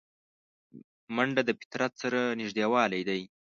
[1.15, 3.21] منډه د فطرت سره نږدېوالی دی